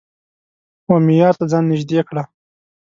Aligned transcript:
و 0.89 0.91
معیار 1.05 1.33
ته 1.39 1.45
ځان 1.51 1.63
نژدې 1.71 1.99
کړه 2.09 2.23